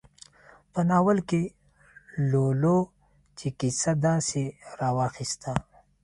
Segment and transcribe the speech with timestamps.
[0.73, 1.41] په ناول کې
[2.31, 2.77] لولو
[3.37, 4.43] چې کیسه داسې
[4.79, 5.53] راواخیسته.